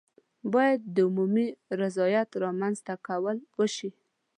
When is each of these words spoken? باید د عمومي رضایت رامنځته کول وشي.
باید 0.53 0.79
د 0.95 0.97
عمومي 1.07 1.47
رضایت 1.81 2.29
رامنځته 2.43 2.93
کول 3.07 3.37
وشي. 3.57 3.89